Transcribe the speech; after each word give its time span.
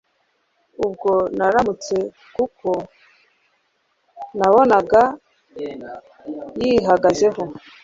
Ubwo 0.85 1.11
naramuretse 1.37 1.95
kuko 2.35 2.67
nabonaga 4.37 5.01
yihagazeho 6.61 7.43